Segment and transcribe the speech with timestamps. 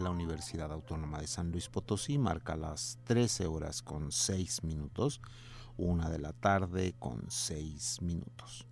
[0.00, 5.20] La Universidad Autónoma de San Luis Potosí marca las 13 horas con 6 minutos,
[5.76, 8.66] una de la tarde con 6 minutos.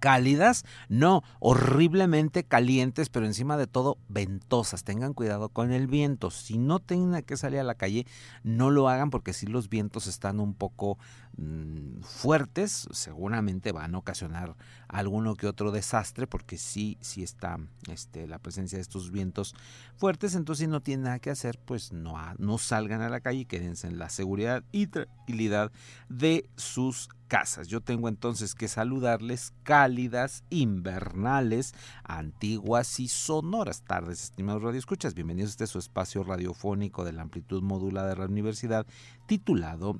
[0.00, 4.82] Cálidas, no, horriblemente calientes, pero encima de todo ventosas.
[4.82, 6.30] Tengan cuidado con el viento.
[6.30, 8.06] Si no tengan que salir a la calle,
[8.42, 10.98] no lo hagan porque si los vientos están un poco
[11.36, 14.56] Mm, fuertes, seguramente van a ocasionar
[14.88, 17.58] alguno que otro desastre, porque sí, sí está
[17.88, 19.54] este, la presencia de estos vientos
[19.96, 22.18] fuertes, entonces si no tienen nada que hacer, pues no,
[22.58, 25.70] salgan a la calle y quédense en la seguridad y tranquilidad
[26.08, 27.68] de sus casas.
[27.68, 35.14] Yo tengo entonces que saludarles cálidas, invernales, antiguas y sonoras tardes, estimados radioescuchas.
[35.14, 38.86] Bienvenidos a este su espacio radiofónico de la amplitud modulada de la universidad
[39.26, 39.96] titulado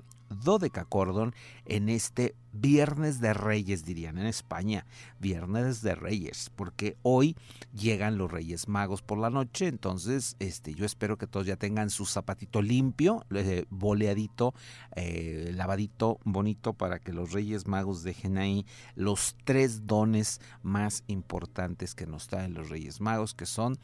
[0.89, 1.35] Cordón
[1.67, 4.85] en este Viernes de Reyes, dirían en España,
[5.21, 7.37] Viernes de Reyes, porque hoy
[7.73, 11.91] llegan los Reyes Magos por la noche, entonces este, yo espero que todos ya tengan
[11.91, 14.53] su zapatito limpio, eh, boleadito,
[14.97, 18.67] eh, lavadito, bonito, para que los Reyes Magos dejen ahí
[18.97, 23.79] los tres dones más importantes que nos traen los Reyes Magos, que son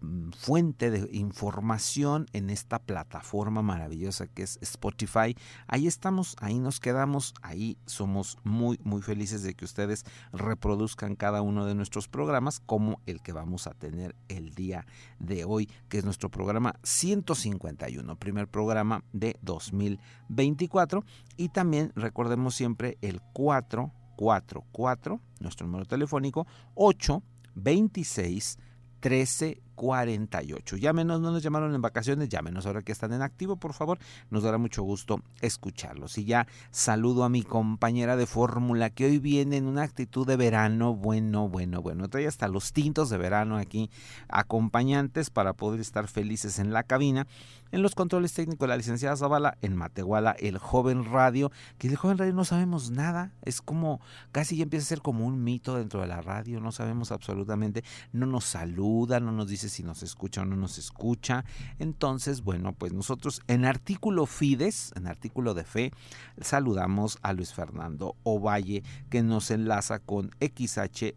[0.00, 5.36] mm, fuente de información en esta plataforma maravillosa que es Spotify.
[5.68, 11.40] Ahí estamos, ahí nos quedamos, ahí somos muy, muy felices de que ustedes reproduzcan cada
[11.42, 14.86] uno de nuestros programas como el que vamos a tener el día
[15.20, 21.04] de hoy, que es nuestro programa 151, primer programa de 2024.
[21.36, 27.22] Y también recordemos siempre el 444, nuestro número telefónico, 8
[27.56, 28.56] 26
[29.00, 30.76] 13 48.
[30.76, 33.98] Llámenos, no nos llamaron en vacaciones, llámenos ahora que están en activo, por favor.
[34.30, 36.18] Nos dará mucho gusto escucharlos.
[36.18, 40.36] Y ya saludo a mi compañera de fórmula que hoy viene en una actitud de
[40.36, 40.94] verano.
[40.94, 42.08] Bueno, bueno, bueno.
[42.08, 43.90] Trae hasta los tintos de verano aquí,
[44.28, 47.26] acompañantes para poder estar felices en la cabina.
[47.72, 52.18] En los controles técnicos, la licenciada Zavala, en Matehuala, el joven radio, que el joven
[52.18, 56.02] radio no sabemos nada, es como casi ya empieza a ser como un mito dentro
[56.02, 57.82] de la radio, no sabemos absolutamente,
[58.12, 61.44] no nos saluda, no nos dice si nos escucha o no nos escucha.
[61.78, 65.92] Entonces, bueno, pues nosotros en artículo Fides, en artículo de fe,
[66.40, 71.14] saludamos a Luis Fernando Ovalle, que nos enlaza con XHUASMFM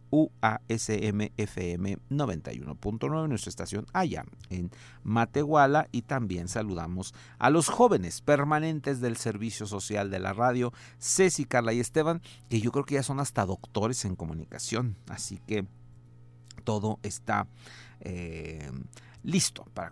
[2.10, 4.72] 91.9, nuestra estación allá en
[5.04, 11.46] Matehuala y también saludamos a los jóvenes permanentes del servicio social de la radio, Ceci,
[11.46, 15.66] Carla y Esteban, que yo creo que ya son hasta doctores en comunicación, así que
[16.64, 17.48] todo está
[18.02, 18.72] eh,
[19.24, 19.92] listo para,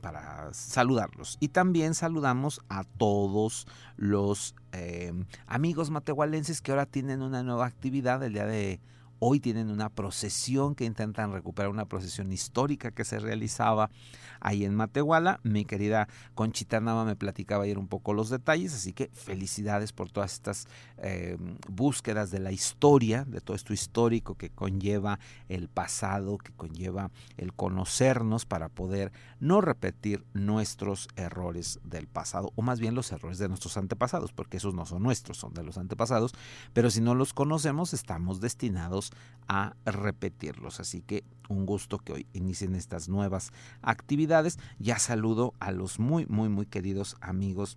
[0.00, 1.36] para, saludarlos.
[1.40, 3.66] Y también saludamos a todos
[3.96, 5.12] los eh,
[5.46, 8.80] amigos matehualenses que ahora tienen una nueva actividad el día de
[9.18, 13.90] Hoy tienen una procesión que intentan recuperar, una procesión histórica que se realizaba
[14.40, 15.40] ahí en Matehuala.
[15.42, 20.10] Mi querida Conchita Nava me platicaba ayer un poco los detalles, así que felicidades por
[20.10, 20.66] todas estas
[20.98, 21.36] eh,
[21.68, 25.18] búsquedas de la historia, de todo esto histórico que conlleva
[25.48, 32.62] el pasado, que conlleva el conocernos para poder no repetir nuestros errores del pasado, o
[32.62, 35.78] más bien los errores de nuestros antepasados, porque esos no son nuestros, son de los
[35.78, 36.34] antepasados,
[36.72, 39.12] pero si no los conocemos estamos destinados
[39.48, 40.80] a repetirlos.
[40.80, 43.52] Así que un gusto que hoy inicien estas nuevas
[43.82, 44.58] actividades.
[44.78, 47.76] Ya saludo a los muy, muy, muy queridos amigos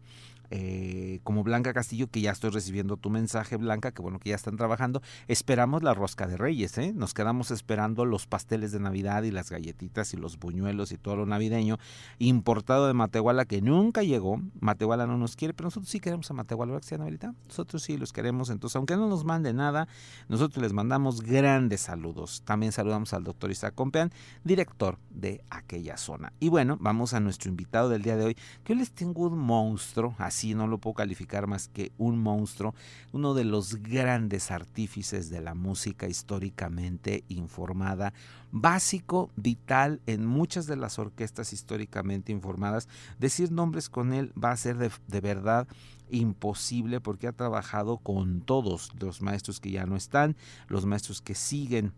[0.50, 4.36] eh, como Blanca Castillo, que ya estoy recibiendo tu mensaje, Blanca, que bueno que ya
[4.36, 5.02] están trabajando.
[5.28, 6.94] Esperamos la rosca de Reyes, ¿eh?
[6.94, 11.16] Nos quedamos esperando los pasteles de Navidad y las galletitas y los buñuelos y todo
[11.16, 11.78] lo navideño
[12.20, 14.42] importado de Matehuala que nunca llegó.
[14.60, 18.50] Matehuala no nos quiere, pero nosotros sí queremos a Matehuala, ¿verdad, Nosotros sí los queremos.
[18.50, 19.88] Entonces, aunque no nos mande nada,
[20.30, 22.42] nosotros les mandamos grandes saludos.
[22.46, 24.12] También saludamos al doctor Isaac Compean,
[24.44, 26.34] director de aquella zona.
[26.40, 30.16] Y bueno, vamos a nuestro invitado del día de hoy, que les tengo un monstruo,
[30.18, 32.76] así sí no lo puedo calificar más que un monstruo,
[33.12, 38.14] uno de los grandes artífices de la música históricamente informada,
[38.52, 42.88] básico, vital en muchas de las orquestas históricamente informadas.
[43.20, 45.68] Decir nombres con él va a ser de, de verdad
[46.10, 50.36] imposible porque ha trabajado con todos los maestros que ya no están,
[50.68, 51.94] los maestros que siguen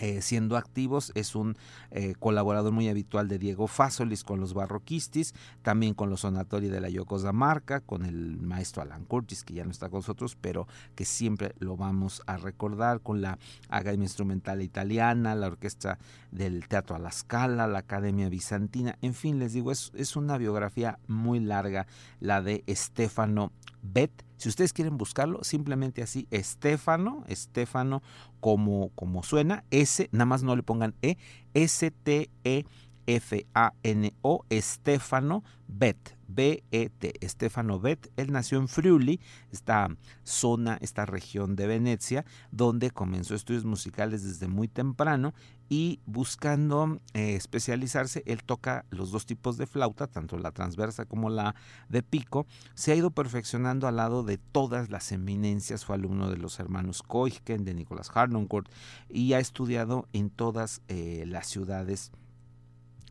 [0.00, 1.56] eh, siendo activos, es un
[1.90, 6.80] eh, colaborador muy habitual de Diego Fasolis con los Barroquistis, también con los Sonatori de
[6.80, 10.68] la Yocosa Marca, con el maestro Alan Curtis, que ya no está con nosotros, pero
[10.94, 13.38] que siempre lo vamos a recordar, con la
[13.68, 15.98] Academia Instrumental Italiana, la Orquesta
[16.30, 20.38] del Teatro a la Scala, la Academia Bizantina, en fin, les digo, es, es una
[20.38, 21.86] biografía muy larga,
[22.20, 23.52] la de Stefano
[23.82, 24.27] Bet.
[24.38, 28.02] Si ustedes quieren buscarlo, simplemente así, Estefano, Estefano
[28.40, 31.16] como, como suena, S, nada más no le pongan E,
[31.54, 32.64] S-T-E
[33.08, 38.12] S-T-E-F-A-N-O, Stefano Bet, B-E-T, Stefano Bet.
[38.16, 39.88] Él nació en Friuli, esta
[40.24, 45.32] zona, esta región de Venecia, donde comenzó estudios musicales desde muy temprano
[45.68, 51.28] y buscando eh, especializarse, él toca los dos tipos de flauta, tanto la transversa como
[51.28, 51.54] la
[51.88, 52.46] de pico.
[52.74, 57.02] Se ha ido perfeccionando al lado de todas las eminencias, fue alumno de los hermanos
[57.02, 58.68] Koichen, de Nicolás Harnoncourt
[59.10, 62.12] y ha estudiado en todas eh, las ciudades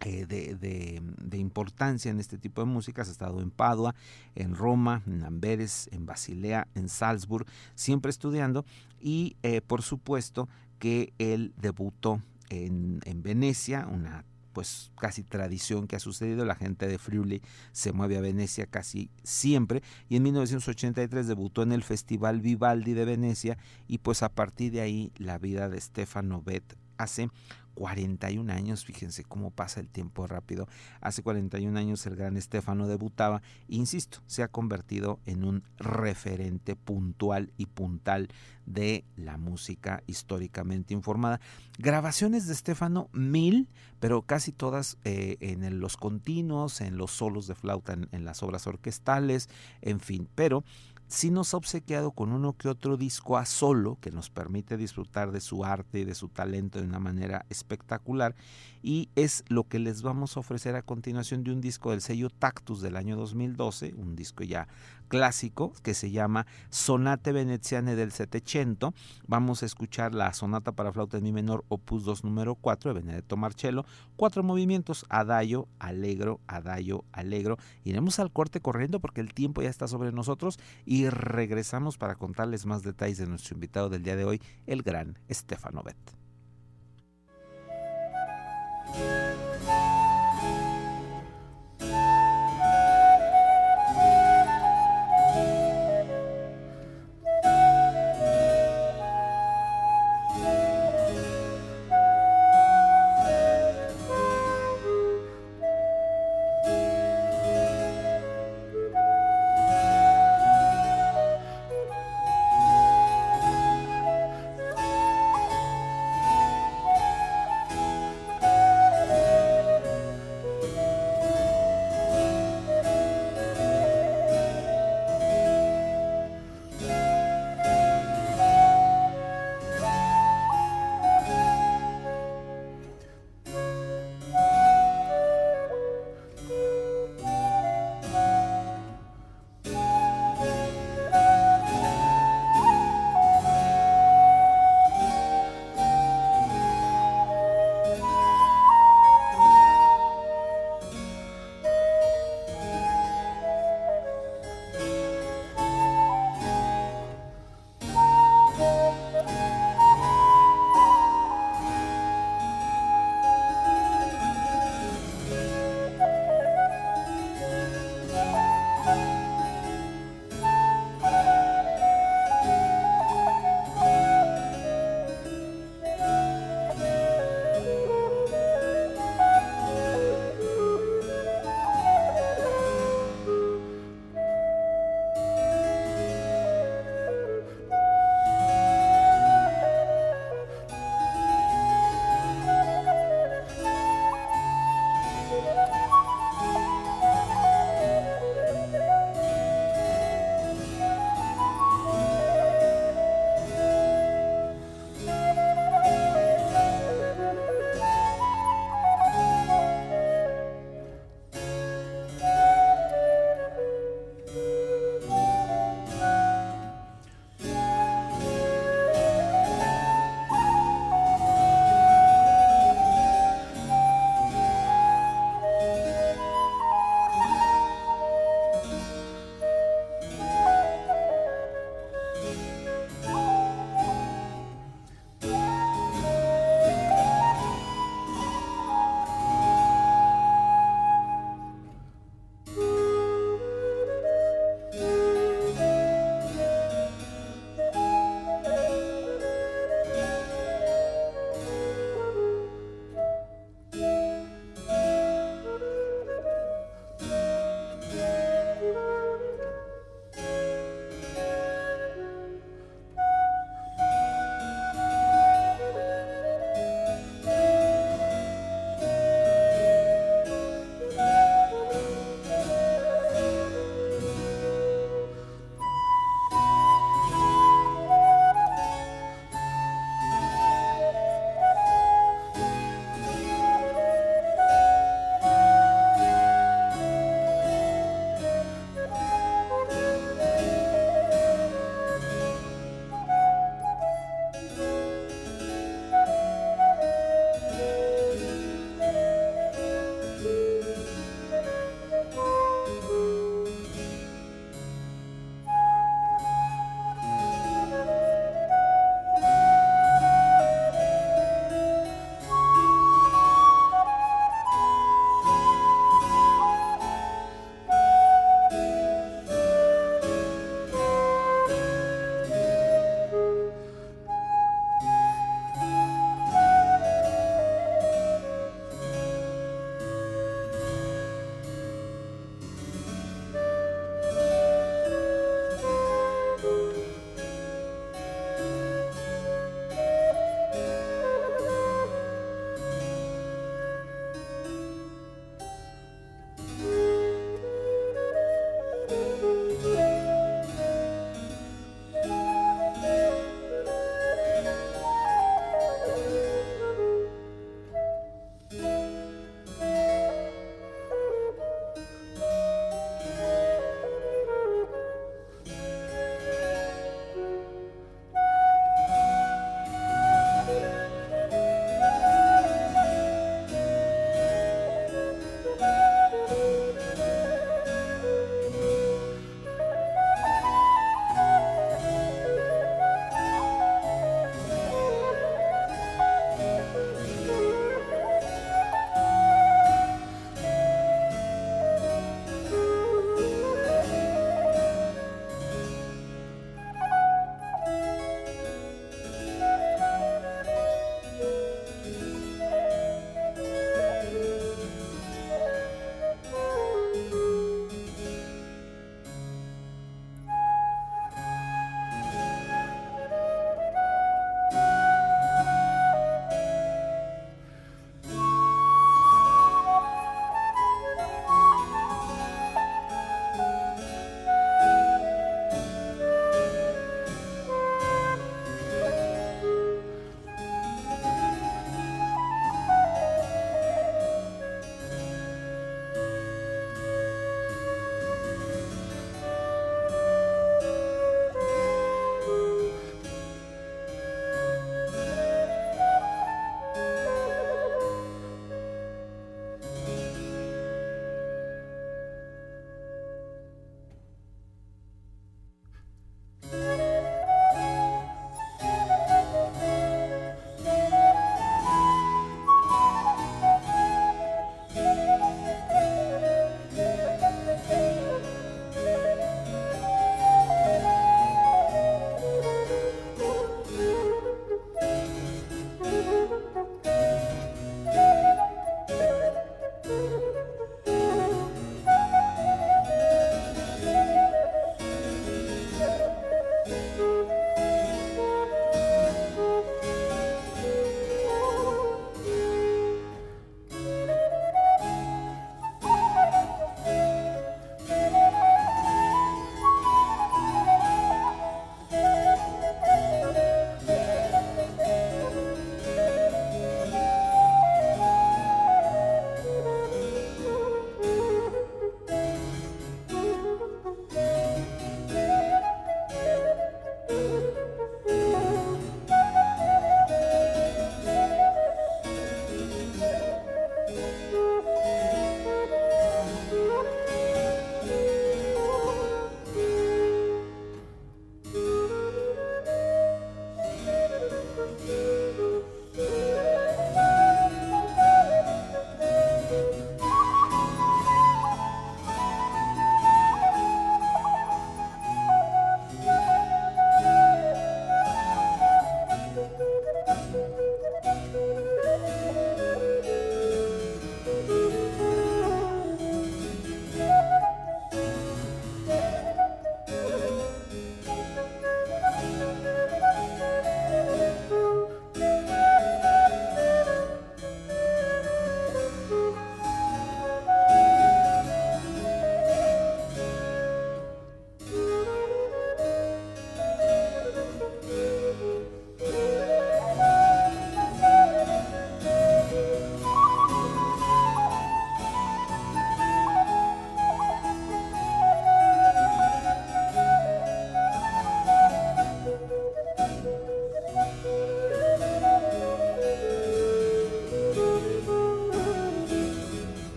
[0.00, 3.08] eh, de, importancia en este tipo de músicas.
[3.08, 3.96] Ha estado en Padua,
[4.36, 8.64] en Roma, en Amberes, en Basilea, en Salzburg, siempre estudiando.
[9.00, 12.20] Y por supuesto que él debutó
[12.54, 16.46] en, en Venecia, una pues casi tradición que ha sucedido.
[16.46, 17.42] La gente de Friuli
[17.72, 19.82] se mueve a Venecia casi siempre.
[20.08, 24.80] Y en 1983 debutó en el Festival Vivaldi de Venecia y pues a partir de
[24.80, 27.28] ahí la vida de Stefano Bet hace
[27.74, 30.68] 41 años, fíjense cómo pasa el tiempo rápido.
[31.00, 37.52] Hace 41 años el gran Estefano debutaba, insisto, se ha convertido en un referente puntual
[37.56, 38.28] y puntal
[38.66, 41.40] de la música históricamente informada.
[41.78, 43.68] Grabaciones de Estefano, mil,
[44.00, 48.66] pero casi todas eh, en los continuos, en los solos de flauta, en las obras
[48.66, 49.48] orquestales,
[49.82, 50.64] en fin, pero
[51.14, 55.30] sí nos ha obsequiado con uno que otro disco a solo que nos permite disfrutar
[55.30, 58.34] de su arte y de su talento de una manera espectacular
[58.82, 62.30] y es lo que les vamos a ofrecer a continuación de un disco del sello
[62.30, 64.66] Tactus del año 2012, un disco ya
[65.08, 68.94] clásico que se llama Sonate Veneziane del Settecento.
[69.26, 73.00] Vamos a escuchar la sonata para flauta en mi menor opus 2 número 4 de
[73.00, 73.84] Benedetto Marcello,
[74.16, 77.58] cuatro movimientos, adagio, allegro, adagio, allegro.
[77.84, 82.66] Iremos al corte corriendo porque el tiempo ya está sobre nosotros y regresamos para contarles
[82.66, 86.23] más detalles de nuestro invitado del día de hoy, el gran Stefano Bet.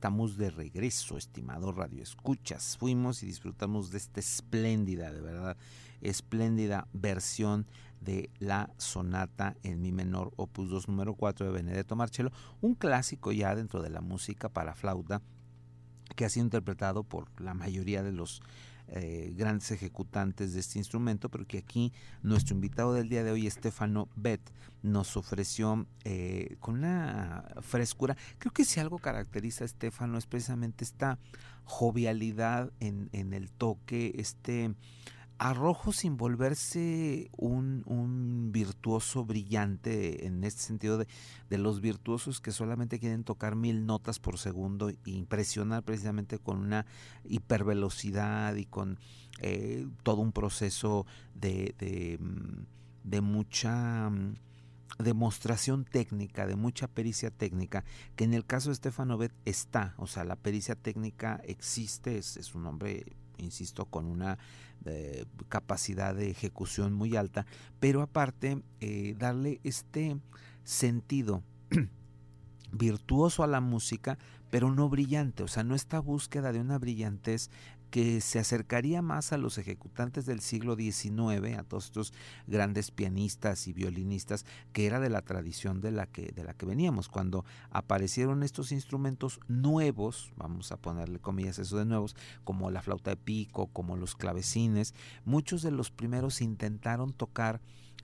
[0.00, 2.78] Estamos de regreso, estimado Radio Escuchas.
[2.78, 5.58] Fuimos y disfrutamos de esta espléndida, de verdad,
[6.00, 7.66] espléndida versión
[8.00, 12.32] de la sonata en mi menor opus 2 número 4 de Benedetto Marcello,
[12.62, 15.20] un clásico ya dentro de la música para flauta
[16.16, 18.40] que ha sido interpretado por la mayoría de los
[18.92, 23.48] eh, grandes ejecutantes de este instrumento, pero que aquí nuestro invitado del día de hoy,
[23.48, 24.40] Stefano Bet,
[24.82, 28.16] nos ofreció eh, con una frescura.
[28.38, 31.18] Creo que si algo caracteriza a Stefano es precisamente esta
[31.64, 34.74] jovialidad en, en el toque, este
[35.40, 41.06] arrojo sin volverse un, un, virtuoso brillante en este sentido de,
[41.48, 46.58] de, los virtuosos que solamente quieren tocar mil notas por segundo e impresionar precisamente con
[46.58, 46.84] una
[47.24, 48.98] hipervelocidad y con
[49.40, 54.34] eh, todo un proceso de, de, mm, de mucha mm,
[54.98, 60.06] demostración técnica, de mucha pericia técnica, que en el caso de Stefano Bet está, o
[60.06, 63.06] sea, la pericia técnica existe, es, es un hombre
[63.40, 64.38] insisto, con una
[64.84, 67.46] eh, capacidad de ejecución muy alta,
[67.80, 70.18] pero aparte eh, darle este
[70.64, 71.42] sentido
[72.72, 74.18] virtuoso a la música,
[74.50, 77.50] pero no brillante, o sea, no esta búsqueda de una brillantez
[77.90, 82.12] que se acercaría más a los ejecutantes del siglo XIX, a todos estos
[82.46, 86.66] grandes pianistas y violinistas, que era de la tradición de la que, de la que
[86.66, 87.08] veníamos.
[87.08, 93.10] Cuando aparecieron estos instrumentos nuevos, vamos a ponerle comillas eso de nuevos, como la flauta
[93.10, 97.60] de pico, como los clavecines, muchos de los primeros intentaron tocar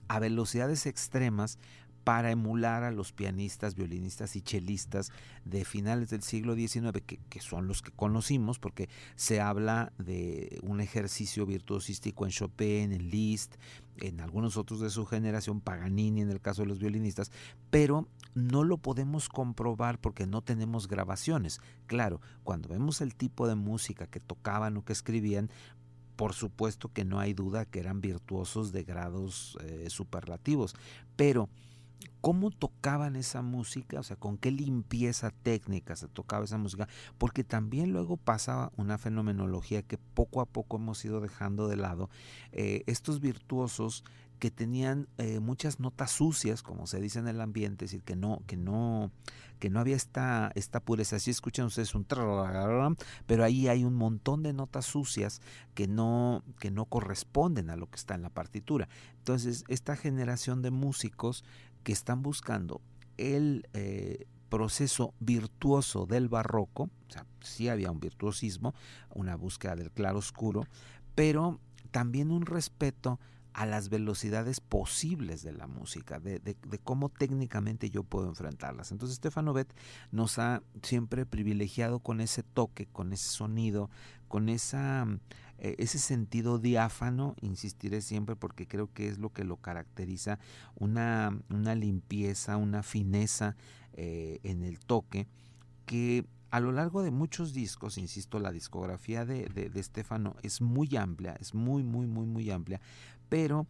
[0.07, 1.59] a velocidades extremas
[2.07, 5.11] para emular a los pianistas, violinistas y chelistas
[5.43, 10.79] de finales del siglo XIX, que, son los que conocimos, porque se habla de un
[10.79, 13.55] ejercicio virtuosístico en Chopin, en Liszt,
[13.97, 17.29] en algunos otros de su generación, Paganini en el caso de los violinistas,
[17.71, 21.59] pero no lo podemos comprobar porque no tenemos grabaciones.
[21.87, 25.49] Claro, cuando vemos el tipo de música que tocaban o que escribían,
[26.15, 30.73] por supuesto que no hay duda que eran virtuosos de grados eh, superlativos,
[31.17, 31.49] pero
[32.21, 37.43] cómo tocaban esa música, o sea, con qué limpieza técnica se tocaba esa música, porque
[37.43, 42.09] también luego pasaba una fenomenología que poco a poco hemos ido dejando de lado,
[42.51, 44.03] eh, estos virtuosos
[44.39, 48.15] que tenían eh, muchas notas sucias, como se dice en el ambiente, es decir, que
[48.15, 49.11] no, que no,
[49.59, 51.15] que no había esta, esta pureza.
[51.15, 52.05] Así escuchan ustedes un
[53.25, 55.41] pero ahí hay un montón de notas sucias
[55.73, 58.87] que no, que no corresponden a lo que está en la partitura.
[59.17, 61.43] Entonces, esta generación de músicos
[61.83, 62.81] que están buscando
[63.17, 68.73] el eh, proceso virtuoso del barroco, o sea, sí había un virtuosismo,
[69.13, 70.65] una búsqueda del claro oscuro,
[71.15, 71.59] pero
[71.91, 73.19] también un respeto
[73.57, 78.91] a las velocidades posibles de la música, de, de, cómo técnicamente yo puedo enfrentarlas.
[78.91, 79.67] Entonces Stefano Bet
[80.11, 83.89] nos ha siempre privilegiado con ese toque, con ese sonido,
[84.27, 85.07] con esa
[85.57, 90.37] eh, ese sentido diáfano, insistiré siempre porque creo que es lo que lo caracteriza,
[90.75, 93.55] una, una limpieza, una fineza
[93.93, 95.25] eh, en el toque,
[95.87, 100.95] que a lo largo de muchos discos, insisto, la discografía de, de, Stefano es muy
[100.95, 102.79] amplia, es muy, muy, muy, muy amplia,
[103.29, 103.67] pero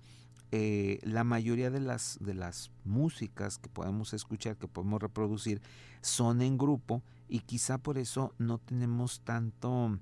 [0.51, 5.61] eh, la mayoría de las, de las músicas que podemos escuchar, que podemos reproducir,
[6.01, 9.99] son en grupo y quizá por eso no tenemos tanto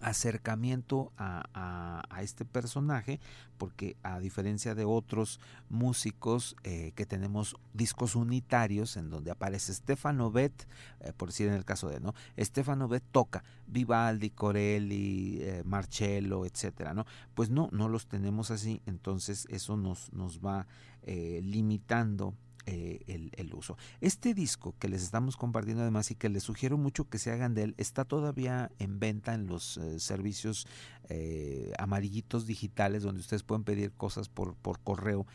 [0.00, 3.20] acercamiento a, a, este personaje
[3.58, 10.30] porque a diferencia de otros músicos eh, que tenemos discos unitarios en donde aparece Stefano
[10.30, 10.52] Bet,
[11.00, 16.46] eh, por decir en el caso de no, Stefano Bet toca Vivaldi, Corelli, eh, Marcello,
[16.46, 17.06] etcétera, ¿no?
[17.34, 20.66] Pues no, no los tenemos así, entonces eso nos, nos va
[21.06, 22.34] limitando
[22.66, 23.76] eh, el, uso.
[24.00, 27.54] Este disco que les estamos compartiendo además y que les sugiero mucho que se hagan
[27.54, 30.66] de él, está todavía en venta en los eh, servicios
[31.08, 35.26] eh, amarillitos digitales donde ustedes pueden pedir cosas por, por correo.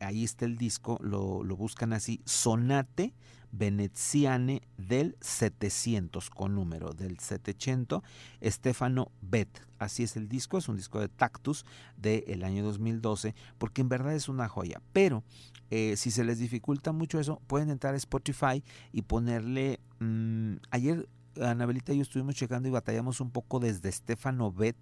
[0.00, 3.14] Ahí está el disco, lo, lo buscan así, Sonate
[3.52, 8.02] Veneziane del 700 con número del 700
[8.44, 11.64] Stefano Bet así es el disco es un disco de Tactus
[11.96, 14.80] del año 2012 porque en verdad es una joya.
[14.92, 15.24] Pero
[15.70, 21.08] eh, si se les dificulta mucho eso pueden entrar a Spotify y ponerle mm, ayer
[21.40, 24.76] Anabelita y yo estuvimos checando y batallamos un poco desde Stefano Bet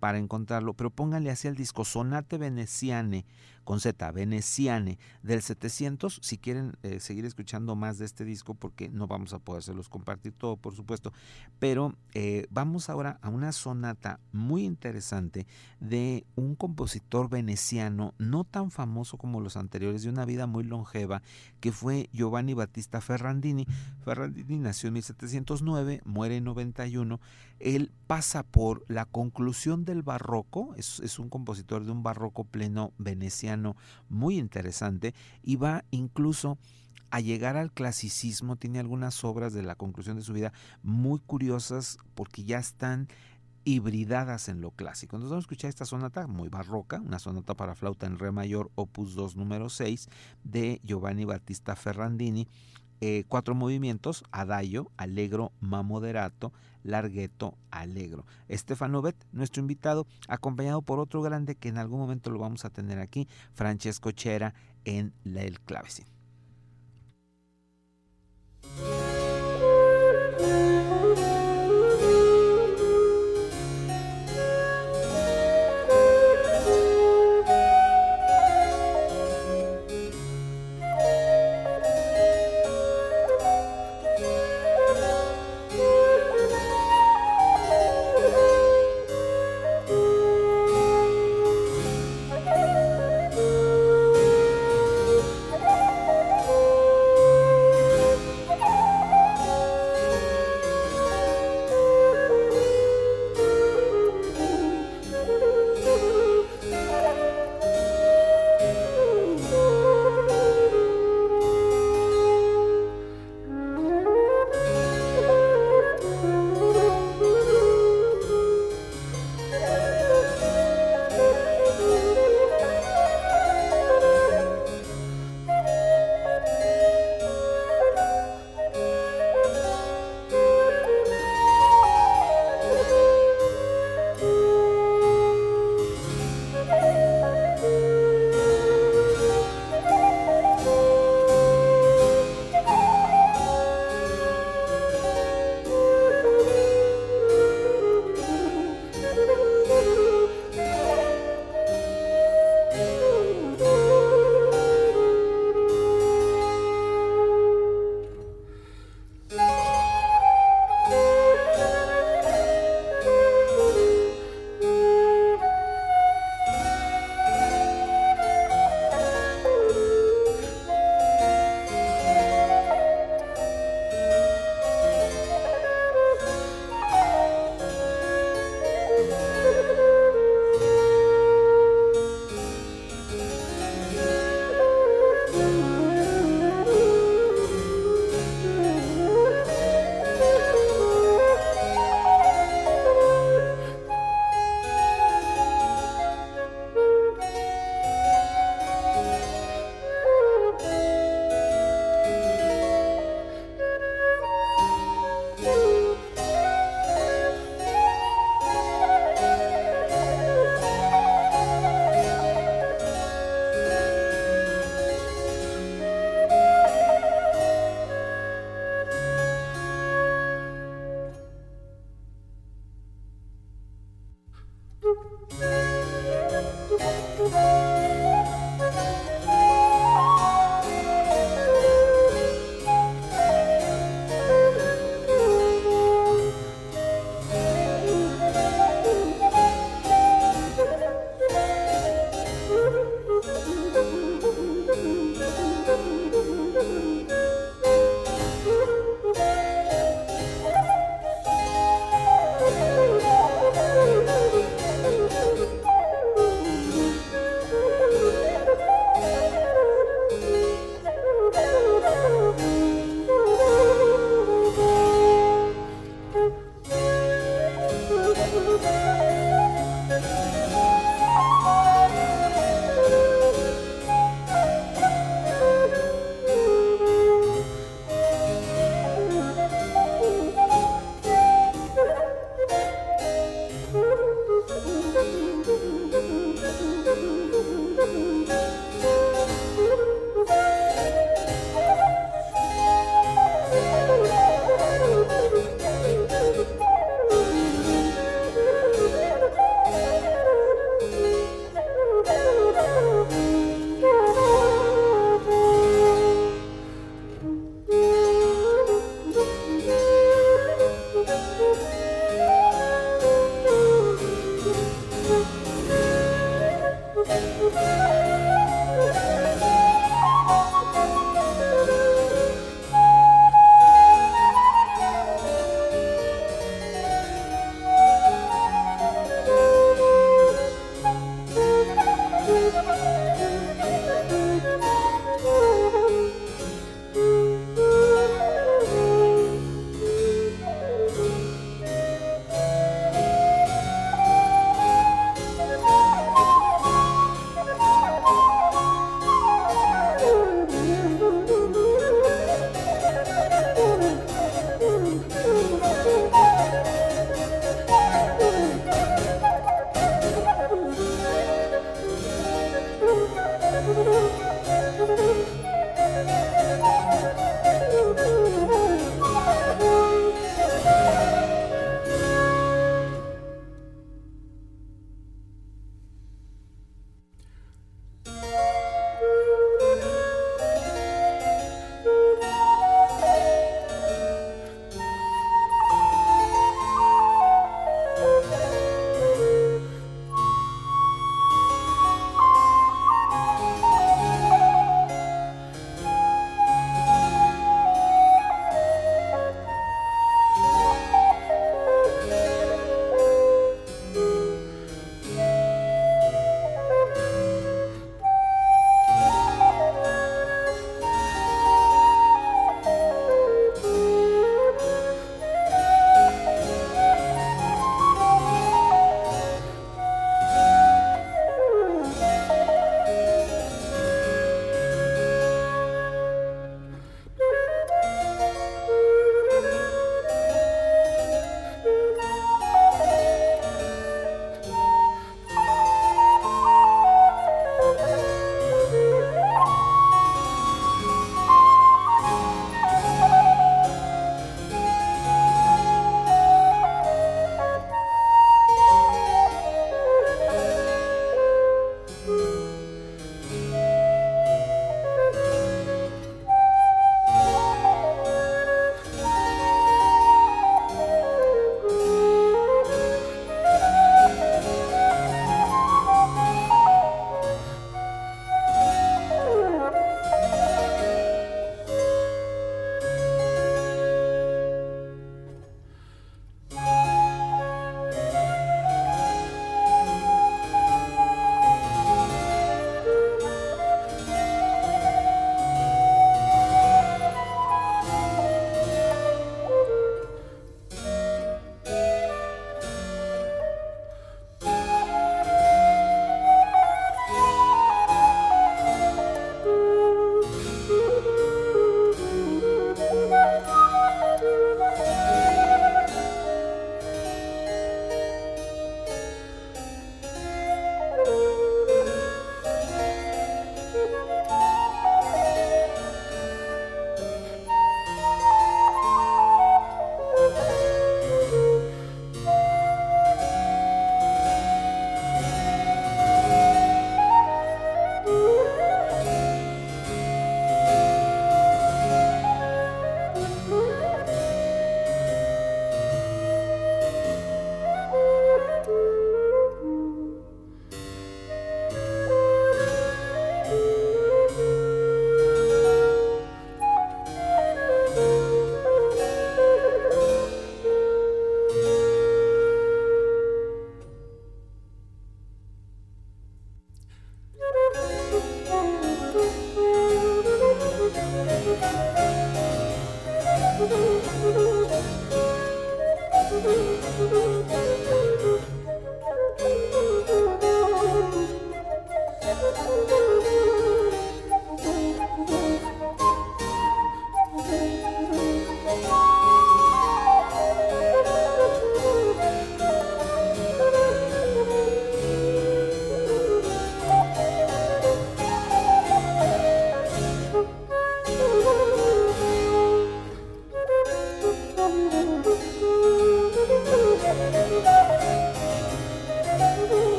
[0.00, 3.24] para encontrarlo, pero pónganle así al disco Sonate Veneciane
[3.64, 6.20] con Z, Veneciane, del 700.
[6.22, 10.32] Si quieren eh, seguir escuchando más de este disco, porque no vamos a podérselos compartir
[10.32, 11.12] todo, por supuesto,
[11.58, 15.46] pero eh, vamos ahora a una sonata muy interesante
[15.80, 21.22] de un compositor veneciano, no tan famoso como los anteriores, de una vida muy longeva,
[21.60, 23.66] que fue Giovanni Battista Ferrandini.
[24.04, 27.20] Ferrandini nació en 1709, muere en 91.
[27.60, 32.92] Él pasa por la conclusión del barroco, es, es un compositor de un barroco pleno
[32.98, 33.51] veneciano
[34.08, 36.58] muy interesante, y va incluso
[37.10, 41.98] a llegar al clasicismo, tiene algunas obras de la conclusión de su vida muy curiosas
[42.14, 43.06] porque ya están
[43.64, 45.16] hibridadas en lo clásico.
[45.16, 48.70] Entonces vamos a escuchar esta sonata muy barroca, una sonata para flauta en re mayor,
[48.74, 50.08] opus 2, número 6,
[50.42, 52.48] de Giovanni Battista Ferrandini.
[53.00, 58.26] Eh, cuatro movimientos, adagio, allegro, ma moderato, larghetto, allegro.
[58.48, 62.70] Estefano Bet, nuestro invitado, acompañado por otro grande que en algún momento lo vamos a
[62.70, 66.06] tener aquí, Francesco Chera en el clavecín.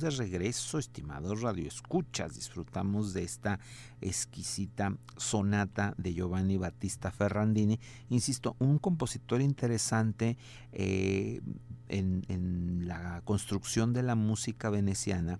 [0.00, 2.34] De regreso, estimados radioescuchas.
[2.34, 3.58] Disfrutamos de esta
[4.00, 7.78] exquisita sonata de Giovanni Battista Ferrandini.
[8.10, 10.36] Insisto, un compositor interesante
[10.72, 11.40] eh,
[11.88, 15.38] en, la construcción de la música veneciana.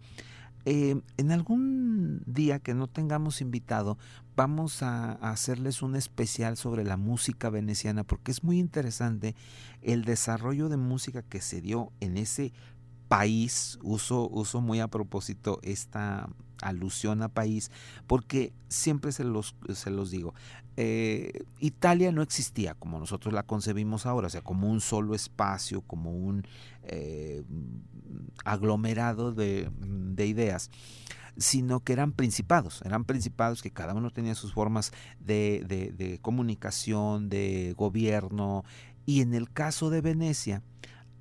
[0.65, 3.99] Eh, en algún día que no tengamos invitado,
[4.37, 9.35] vamos a, hacerles un especial sobre la música veneciana porque es muy interesante
[9.83, 12.53] el desarrollo de música que se dio en ese
[13.09, 16.29] país, uso, uso muy a propósito esta
[16.63, 17.71] alusión a país,
[18.07, 20.35] porque siempre se los, se los digo,
[20.77, 25.83] eh, Italia no existía como nosotros la concebimos ahora, o sea, como un solo espacio,
[25.83, 26.47] como un
[26.83, 27.43] eh,
[28.45, 30.71] aglomerado de, de ideas
[31.39, 36.19] sino que eran principados, eran principados que cada uno tenía sus formas de, de, de,
[36.19, 38.65] comunicación, de gobierno,
[39.05, 40.63] y en el caso de Venecia,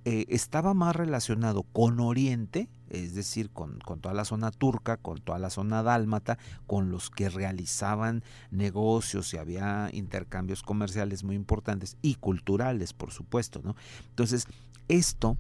[0.08, 5.39] eh, estaba más relacionado con Oriente, es decir, con, toda la zona turca, con toda
[5.39, 6.38] la zona dálmata,
[6.68, 13.62] con los que realizaban negocios y había intercambios comerciales muy importantes y culturales, por supuesto,
[13.64, 13.76] ¿no?
[14.10, 14.45] Entonces,
[14.89, 15.39] esto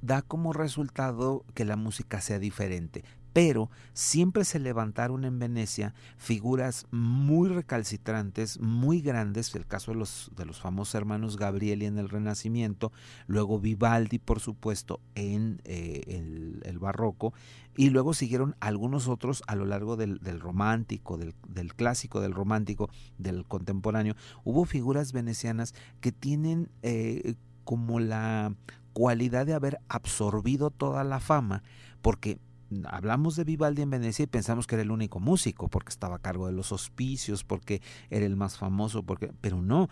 [0.00, 3.02] da como resultado que la música sea diferente
[3.34, 10.30] pero siempre se levantaron en Venecia figuras muy recalcitrantes, muy grandes, el caso de los,
[10.36, 12.92] de los famosos hermanos Gabrieli en el Renacimiento,
[13.26, 17.34] luego Vivaldi, por supuesto, en eh, el, barroco,
[17.76, 23.44] y luego siguieron algunos otros a lo largo del, romántico, del, clásico, del romántico, del
[23.46, 24.14] contemporáneo.
[24.44, 28.54] Hubo figuras venecianas que tienen eh, como la
[28.92, 31.64] cualidad de haber absorbido toda la fama,
[32.00, 32.38] porque
[32.86, 36.20] hablamos de Vivaldi en Venecia y pensamos que era el único músico, porque estaba a
[36.20, 39.88] cargo de los hospicios, porque era el más famoso, porque, pero no,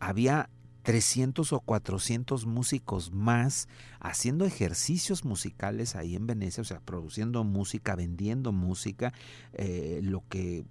[0.00, 0.48] había
[0.84, 3.68] 300 o 400 músicos más
[4.00, 9.12] haciendo ejercicios musicales ahí en Venecia, o sea, produciendo música, vendiendo música,
[9.54, 10.64] eh, lo que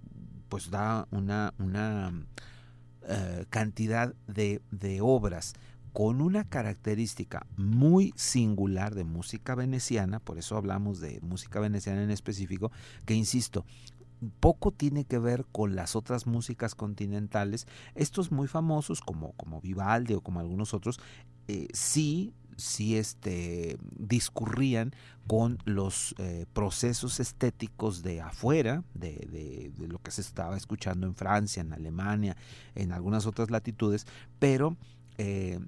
[0.48, 2.12] pues da una, una
[3.08, 5.54] eh, cantidad de, de obras
[5.94, 12.10] con una característica muy singular de música veneciana, por eso hablamos de música veneciana en
[12.10, 12.72] específico,
[13.06, 13.64] que insisto,
[14.40, 17.68] poco tiene que ver con las otras músicas continentales.
[17.94, 20.98] Estos muy famosos, como, como Vivaldi o como algunos otros,
[21.46, 24.94] eh, sí sí este, discurrían
[25.26, 31.16] con los eh, procesos estéticos de afuera, de, de, lo que se estaba escuchando en
[31.16, 32.36] Francia, en Alemania,
[32.76, 34.06] en algunas otras latitudes,
[34.38, 34.76] pero
[35.18, 35.58] eh,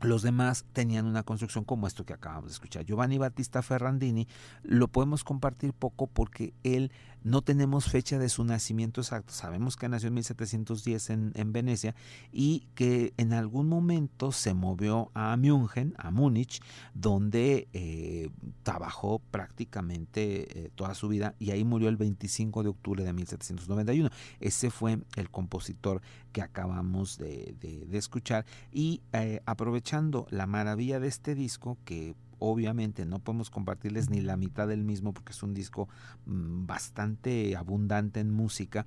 [0.00, 2.84] los demás tenían una construcción como esto que acabamos de escuchar.
[2.84, 4.26] Giovanni Battista Ferrandini
[4.62, 6.92] lo podemos compartir poco porque él
[7.26, 9.32] no tenemos fecha de su nacimiento exacto.
[9.32, 11.96] Sabemos que nació en 1710 en, en Venecia
[12.30, 16.62] y que en algún momento se movió a München, a Múnich,
[16.94, 18.30] donde eh,
[18.62, 24.10] trabajó prácticamente eh, toda su vida y ahí murió el 25 de octubre de 1791.
[24.38, 27.56] Ese fue el compositor que acabamos de,
[27.92, 29.40] escuchar y eh,
[29.86, 34.82] aprovechando la maravilla de este disco que obviamente no podemos compartirles ni la mitad del
[34.82, 35.88] mismo porque es un disco
[36.26, 38.84] mm, bastante abundante en música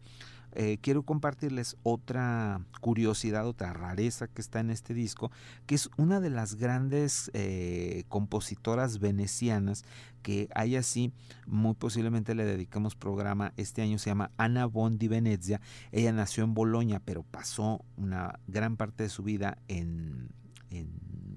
[0.53, 5.31] eh, quiero compartirles otra curiosidad, otra rareza que está en este disco,
[5.67, 9.85] que es una de las grandes eh, compositoras venecianas
[10.23, 11.13] que hay así,
[11.45, 15.61] muy posiblemente le dedicamos programa este año, se llama Anna Bondi Venezia.
[15.91, 20.29] Ella nació en Bolonia, pero pasó una gran parte de su vida en,
[20.71, 20.87] en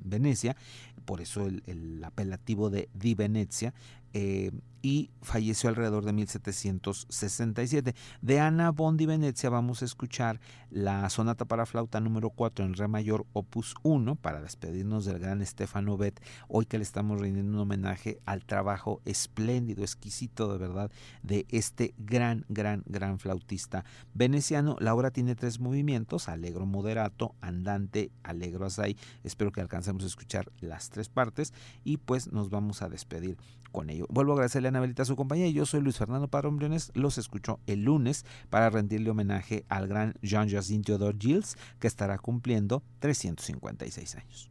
[0.05, 0.57] Venecia,
[1.05, 3.75] por eso el, apelativo de Di Venezia.
[4.13, 4.51] Eh,
[4.83, 7.95] y falleció alrededor de 1767.
[8.21, 12.89] De Ana Bondi Venecia vamos a escuchar la sonata para flauta número 4 en re
[12.89, 17.61] mayor opus 1 para despedirnos del gran Stefano Bet, hoy que le estamos rindiendo un
[17.61, 20.91] homenaje al trabajo espléndido, exquisito de verdad
[21.23, 24.77] de este gran, gran, gran flautista veneciano.
[24.81, 28.97] La obra tiene tres movimientos, alegro moderato, andante, alegro assai.
[29.23, 31.53] Espero que alcancemos a escuchar las tres partes
[31.85, 33.37] y pues nos vamos a despedir
[33.71, 34.07] con ello.
[34.11, 35.49] Vuelvo a agradecerle a Anabelita su compañía.
[35.51, 36.59] Yo soy Luis Fernando Padrón.
[36.95, 42.83] Los escucho el lunes para rendirle homenaje al gran Jean-Jacques Theodore Gilles, que estará cumpliendo
[43.01, 44.51] 356 años.